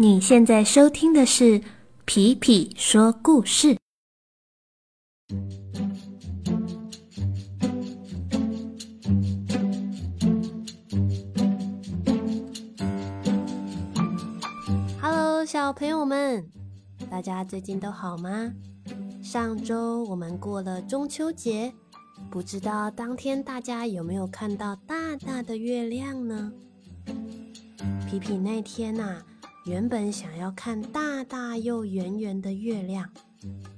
[0.00, 1.60] 你现在收听的是
[2.04, 3.76] 皮皮说故事。
[15.02, 16.48] Hello，小朋友们，
[17.10, 18.52] 大家最近都好吗？
[19.20, 21.74] 上周我们过了中秋节，
[22.30, 26.52] 不知道当天大家有没有看到大大的月亮呢？
[28.08, 29.20] 皮皮那天呐。
[29.68, 33.06] 原本想要看大大又圆圆的月亮，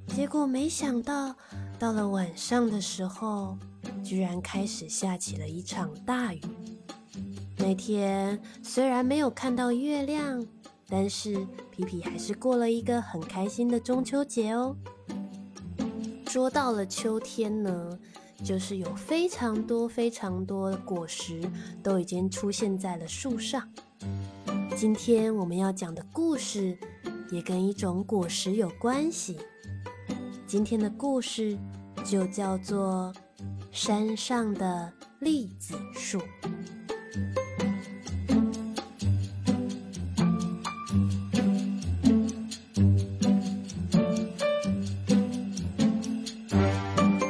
[0.06, 1.34] 结果没想到
[1.80, 3.58] 到了晚上的时候，
[4.04, 6.40] 居然开始下起了一场大雨。
[7.56, 10.46] 那天虽然没有看到月亮，
[10.86, 14.76] 但是皮皮还是过了一个很开心的中秋节哦。
[16.28, 17.98] 说到了秋天呢，
[18.44, 21.42] 就是有非常多非常多的果实
[21.82, 23.68] 都已经出现在了树上。
[24.76, 26.76] 今天我们要讲的故事
[27.30, 29.38] 也跟一种果实有关系。
[30.46, 31.56] 今天的故事
[32.04, 33.12] 就叫做
[33.70, 36.18] 《山上的栗子树》。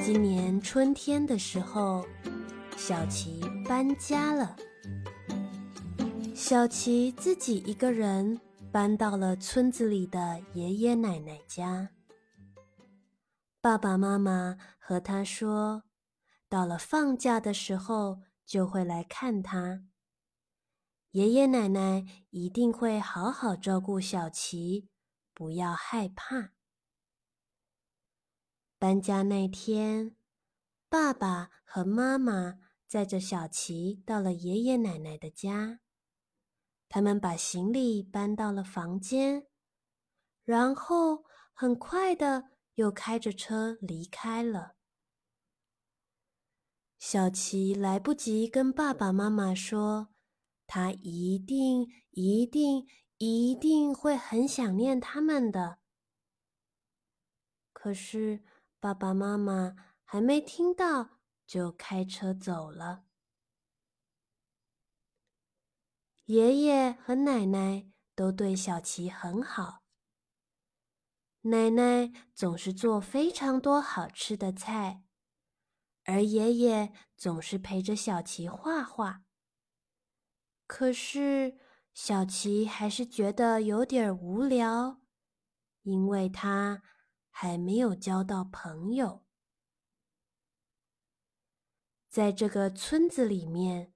[0.05, 2.07] 今年春天的时候，
[2.77, 4.55] 小琪搬家了。
[6.51, 8.41] 小琪自己一个人
[8.73, 11.91] 搬到了村子里的爷爷奶奶家。
[13.61, 15.85] 爸爸妈妈和他说，
[16.49, 19.85] 到了放假的时候就会来看他。
[21.13, 24.89] 爷爷奶奶一定会好好照顾小琪，
[25.33, 26.51] 不要害怕。
[28.77, 30.17] 搬家那天，
[30.89, 35.79] 爸爸和妈妈载着小琪到了爷爷奶奶的家。
[36.91, 39.47] 他们把行李搬到了房间，
[40.45, 41.25] 然后
[41.55, 44.75] 很快的又开着车离开了。
[46.99, 50.09] 小琪来不及跟爸爸妈妈说，
[50.67, 55.79] 他一定、一定、一定会很想念他们的。
[57.73, 58.43] 可是
[58.81, 63.05] 爸爸妈妈还没听到，就开车走了。
[66.31, 69.83] 爷爷和奶奶都对小琪很好。
[71.41, 75.03] 奶奶总是做非常多好吃的菜，
[76.05, 79.25] 而爷爷总是陪着小琪画画。
[80.69, 81.59] 可是
[81.93, 85.01] 小琪还是觉得有点无聊，
[85.83, 86.81] 因为他
[87.29, 89.27] 还没有交到朋友。
[92.09, 93.90] 在这个村子里面。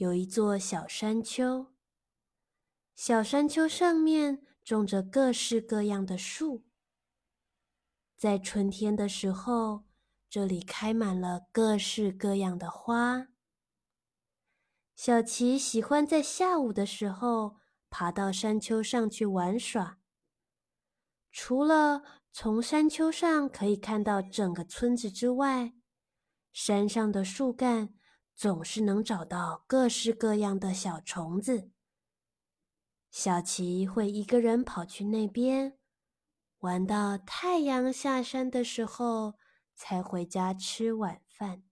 [0.00, 1.74] 有一座小山丘，
[2.94, 6.64] 小山丘上面种着各式各样的树。
[8.16, 9.84] 在春天的时候，
[10.30, 13.26] 这里开满了各式各样的花。
[14.96, 17.56] 小琪喜欢在下午的时候
[17.90, 19.98] 爬到山丘上去玩耍。
[21.30, 25.74] 除了从山丘上可以看到整个村子之外，
[26.54, 27.92] 山上的树干。
[28.40, 31.70] 总是能找到各式各样的小虫子。
[33.10, 35.76] 小琪会一个人跑去那边，
[36.60, 39.34] 玩到太阳下山的时候
[39.74, 41.64] 才回家吃晚饭。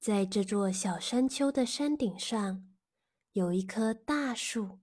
[0.00, 2.66] 在这座小山丘的山顶上，
[3.32, 4.80] 有一棵大树。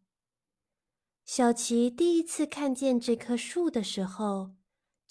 [1.26, 4.52] 小琪第一次看见这棵树的时候。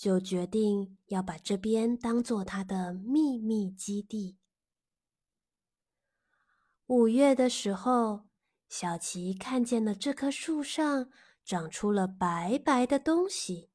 [0.02, 4.36] 就决定要把这边当做他的秘密基地。
[6.86, 8.26] 五月的时候，
[8.68, 11.08] 小琪看见了这棵树上
[11.44, 13.70] 长出了白白的东西。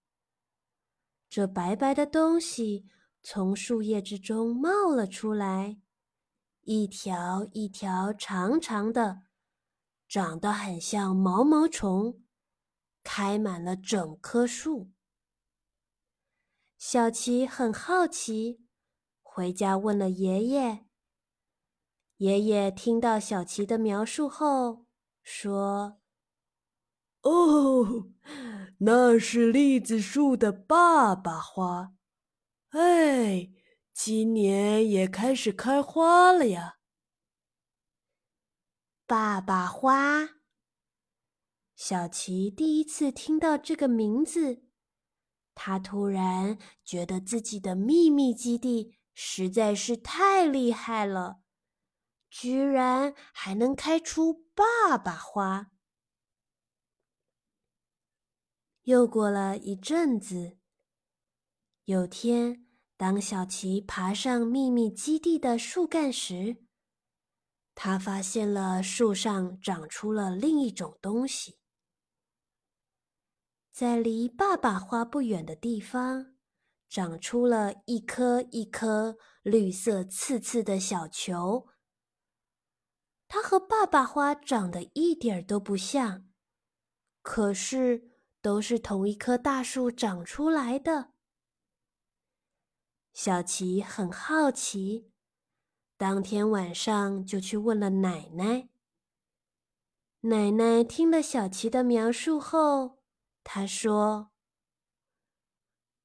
[1.30, 2.90] 这白白的东西
[3.24, 5.80] 从树叶之中冒了出来，
[6.64, 9.22] 一条一条长长的，
[10.10, 12.22] 长得很像毛毛虫，
[13.02, 14.92] 开满了整棵树。
[16.78, 18.62] 小琪很好奇，
[19.24, 20.86] 回家问了爷爷。
[22.18, 24.86] 爷爷听到小琪的描述后
[25.24, 26.00] 说
[27.24, 28.12] ：“哦，
[28.80, 31.94] 那是栗子树的爸爸花，
[32.70, 33.50] 哎，
[33.92, 36.78] 今年也开始开花了呀。”
[39.08, 40.30] 爸爸花，
[41.76, 44.67] 小琪第一次听到这个名字。
[45.60, 46.56] 他突然
[46.86, 51.42] 觉得自己的秘密基地实在是太厉害了，
[52.30, 55.72] 居然还能开出爸爸花。
[58.84, 60.60] 又过了一阵子，
[61.86, 66.58] 有天，当小琪爬上秘密基地的树干时，
[67.74, 71.58] 他发现了树上长出了另一种东西。
[73.78, 76.34] 在离爸爸花不远的地方，
[76.90, 81.68] 长出了一颗一颗绿色刺刺的小球。
[83.28, 86.28] 它和爸爸花长得一点都不像，
[87.22, 88.10] 可是。
[88.42, 91.12] 都是同一棵大树长出来的。
[93.14, 95.12] 小琪很好奇，
[95.98, 98.70] 当天晚上就去问了奶奶。
[100.22, 103.00] 奶奶听了小琪的描述后，
[103.50, 104.32] 他说：“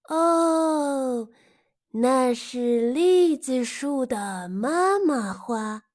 [0.09, 1.29] 哦，
[1.91, 5.87] 那是栗子树的妈妈花，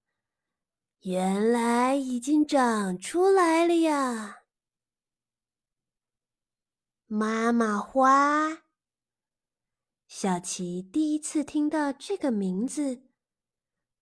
[1.04, 4.40] 原来已经长出来了呀。”
[7.08, 8.64] 妈妈花，
[10.06, 13.04] 小琪第一次听到这个名字，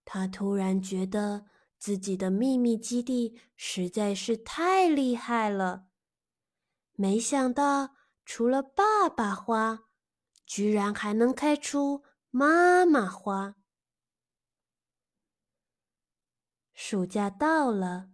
[0.03, 1.45] 他突然觉得
[1.77, 5.89] 自己的秘密基地实在是太厉害了。
[6.95, 7.95] 没想到，
[8.25, 9.85] 除了爸爸花，
[10.45, 13.55] 居然还能开出妈妈花。
[16.73, 18.09] 暑假到了，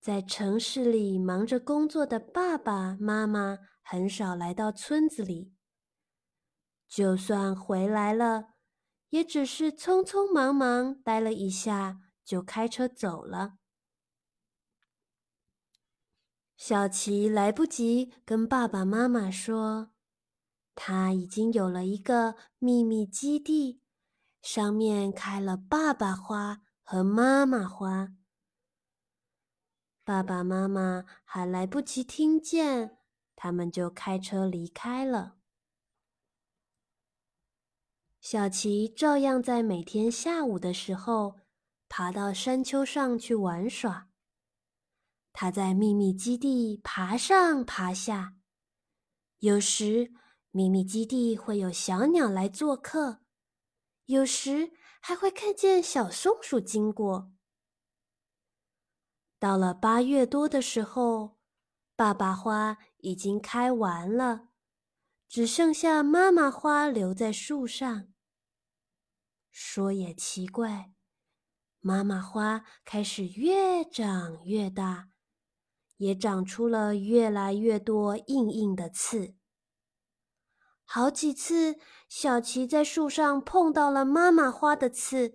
[0.00, 3.58] 在城市里忙着工作的爸爸妈妈。
[3.82, 5.52] 很少来到村子里，
[6.86, 8.54] 就算回来了，
[9.08, 13.54] 也只是匆匆忙忙待了一下，就开车走了。
[16.60, 19.92] 小琪来不及跟爸爸妈妈说，
[20.74, 23.80] 他已经有了一个秘密基地，
[24.42, 28.12] 上面开了爸爸花和妈妈花。
[30.04, 32.98] 爸爸妈妈还来不及听见。
[33.34, 35.36] 他们就开车离开了。
[38.20, 41.40] 小琪照样在每天下午的时候
[41.88, 44.09] 爬到山丘上去玩耍。
[45.32, 48.36] 他在秘密基地爬上爬下，
[49.38, 50.12] 有时
[50.50, 53.20] 秘密基地会有小鸟来做客，
[54.06, 57.32] 有时还会看见小松鼠经过。
[59.38, 61.38] 到了八月多的时候。
[61.96, 64.48] 爸爸花已经开完了，
[65.28, 68.14] 只剩下妈妈花留在树上。
[69.50, 70.94] 说也奇怪，
[71.80, 75.10] 妈妈花开始越长越大，
[76.00, 79.34] 也长出了越来越多硬硬的刺。
[80.82, 85.34] 好几次，小琪在树上碰到了妈妈花的刺，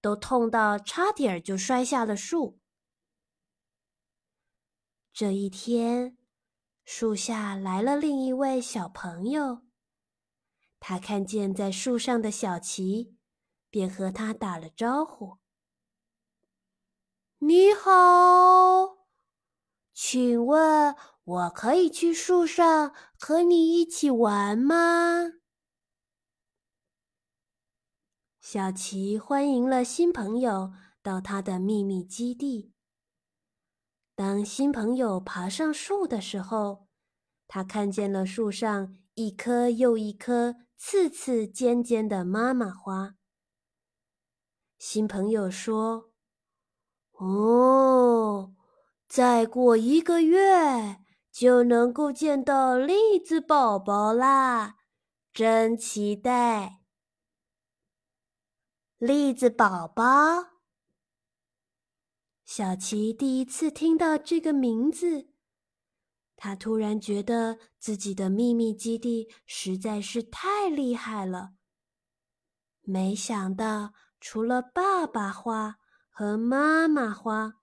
[0.00, 2.60] 都痛到差点就摔下了树。
[5.12, 6.16] 这一天，
[6.84, 9.62] 树下来了另一位小朋友。
[10.78, 13.16] 他看见在树上的小琪，
[13.68, 15.38] 便和他打了招呼
[17.40, 19.03] ：“你好，
[19.94, 20.94] 请问
[21.24, 25.32] 我可以去树上和你一起玩吗？”
[28.40, 32.74] 小琪欢迎了新朋友到他的秘密基地。
[34.14, 36.86] 当新朋友爬上树的时候，
[37.48, 43.16] 他看见了树上一颗又一颗刺刺尖尖的妈妈花。
[44.78, 46.10] 新朋友说
[47.18, 48.53] ：“哦，
[49.14, 54.78] 再过一个月就能够见到栗子宝宝啦，
[55.32, 56.80] 真期待！
[58.98, 60.02] 栗子宝宝。”
[62.44, 65.28] 小琪第一次听到这个名字，
[66.34, 71.52] 他突然觉得自己的秘密基地实在是太厉害了。
[72.80, 75.76] 没想到，除了爸爸花
[76.10, 77.60] 和妈妈花，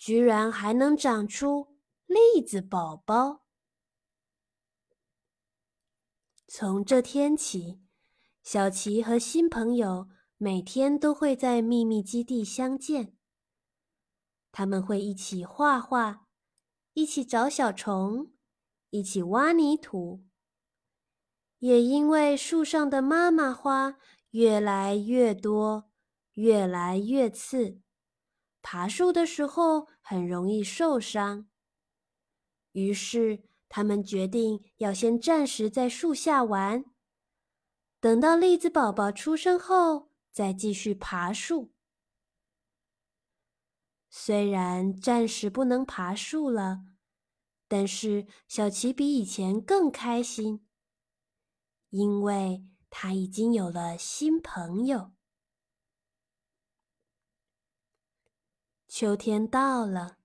[0.00, 1.76] 居然还能长出
[2.06, 3.44] 栗子宝宝。
[6.48, 7.82] 从这天起，
[8.42, 13.14] 小琪和新朋友每天都会在秘密基地相见。
[14.50, 16.26] 他们会一起画画，
[16.94, 18.32] 一起找小虫，
[18.88, 20.24] 一起挖泥土。
[21.58, 23.98] 也因为树上的妈妈花
[24.30, 25.90] 越来越多，
[26.32, 27.82] 越来越刺，
[28.62, 31.48] 爬树的时候很容易受伤。
[32.72, 36.84] 于是他们决定要先暂时在树下玩，
[37.98, 41.72] 等到栗子宝宝出生后再继续爬树。
[44.08, 46.84] 虽然暂时不能爬树了，
[47.68, 50.66] 但是小琪比以前更开心，
[51.90, 55.12] 因为他已经有了新朋友。
[58.92, 60.18] 秋天到了，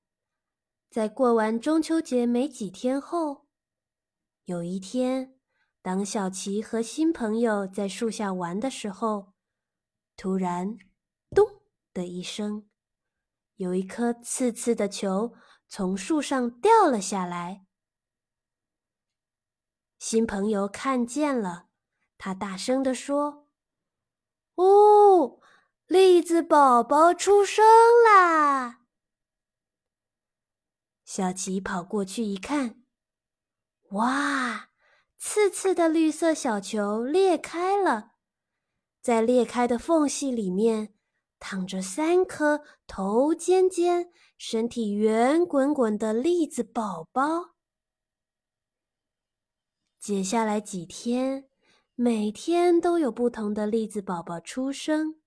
[0.90, 3.46] 在过完中秋节没几天后，
[4.46, 5.38] 有一天，
[5.84, 9.34] 当小琪和新朋友在树下玩的时候，
[10.18, 10.80] 突然
[11.30, 11.46] “咚”
[11.94, 12.68] 的一声。
[13.58, 15.36] 有一颗刺刺的球
[15.68, 17.68] 从树上掉了下来，
[20.00, 21.68] 新朋友看见了，
[22.18, 23.48] 他大声地说
[24.56, 25.40] ：“哦，
[25.88, 27.66] 栗子宝宝出生
[28.06, 28.82] 啦！”
[31.06, 32.84] 小琪跑过去一看，
[33.92, 34.70] 哇，
[35.18, 38.14] 刺刺的绿色小球裂开了，
[39.02, 40.92] 在裂开的缝隙里面。
[41.38, 47.56] 躺着三颗头尖尖、身体圆滚滚的栗子宝宝。
[50.00, 51.48] 接下来几天，
[51.94, 55.20] 每天都有不同的栗子宝宝出生。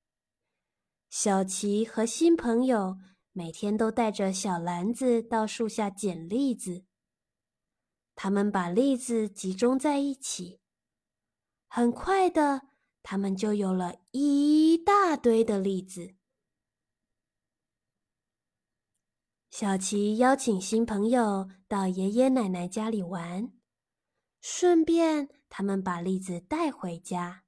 [1.10, 2.98] 小琪和新朋友
[3.32, 6.84] 每天都带着小篮子到树下捡栗子。
[8.14, 10.60] 他们把栗子集中在一起，
[11.66, 12.68] 很快的。
[13.02, 16.14] 他们就有了一大堆的栗子。
[19.50, 23.50] 小琪邀请新朋友到爷爷奶奶家里玩，
[24.42, 27.44] 顺便他们把栗子带回家。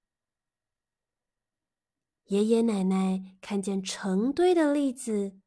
[2.31, 5.41] 爷爷奶奶看见成堆的栗子，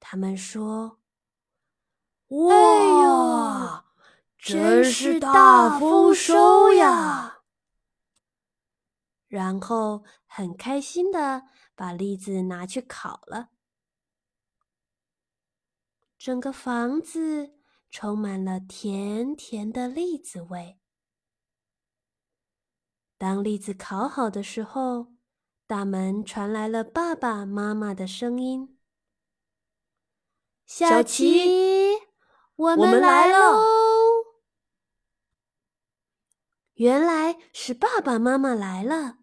[0.00, 0.98] 他们说
[2.28, 3.84] ：“哇，
[4.38, 7.42] 真是大丰收呀！”
[9.28, 11.42] 然后很开心的
[11.74, 13.50] 把栗子拿去烤了，
[16.16, 17.58] 整个房子
[17.90, 20.80] 充满了甜甜的栗子味。
[23.18, 25.13] 当栗子烤好的时候，
[25.66, 28.78] 大门传来了爸爸妈妈的声音
[30.66, 31.94] ：“小琪，
[32.54, 33.62] 我们来喽！”
[36.74, 39.16] 原来是爸爸妈妈来了。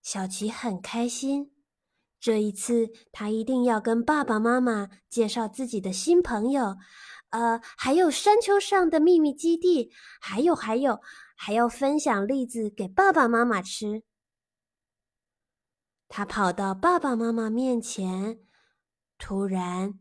[0.00, 1.52] 小琪很开心，
[2.18, 6.78] 这一次他一定要跟爸爸妈妈介绍自己的新朋友，
[7.28, 11.00] 呃，还有山丘上的秘密基地，还有还有，
[11.36, 14.04] 还要分享栗子给爸爸妈妈吃。
[16.12, 18.40] 他跑到爸爸妈妈面前，
[19.16, 20.00] 突然，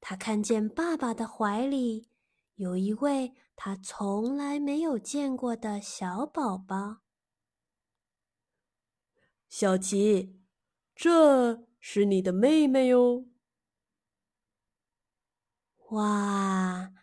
[0.00, 2.08] 他看见爸爸的怀里
[2.54, 7.02] 有一位他从来没有见过的小宝宝。
[9.50, 10.40] 小琪，
[10.94, 13.26] 这是你的妹妹哟。
[15.90, 16.94] 哇，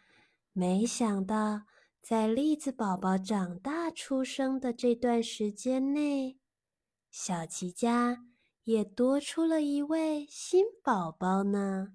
[0.54, 1.68] 没想到
[2.02, 6.40] 在栗子宝宝长大出生的这段时间内，
[7.12, 8.27] 小琪家
[8.68, 11.94] 也多出了一位新宝宝呢。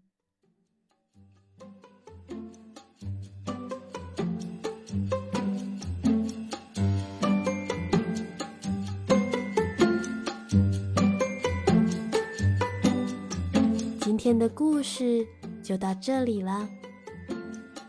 [14.00, 15.26] 今天的故事
[15.62, 16.67] 就到这里了，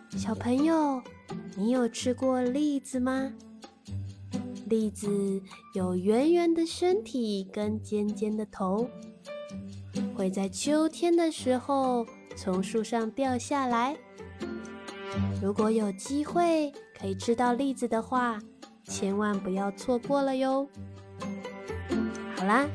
[0.10, 1.02] 小朋友，
[1.56, 3.32] 你有吃过栗子吗？
[4.74, 5.40] 栗子
[5.76, 8.90] 有圆圆的身体跟尖尖的头，
[10.16, 12.04] 会在秋天的时候
[12.36, 13.96] 从树上掉下来。
[15.40, 18.40] 如果有机会可以吃到栗子的话，
[18.84, 20.68] 千万不要错过了哟。
[22.36, 22.68] 好啦，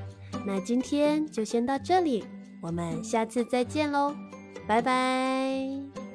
[0.46, 2.24] 那今天就先到这里。
[2.62, 4.14] 我们下次再见喽，
[4.68, 6.07] 拜拜。